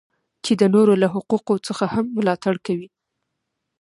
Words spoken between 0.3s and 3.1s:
چې د نورو له حقوقو څخه هم ملاتړ کوي.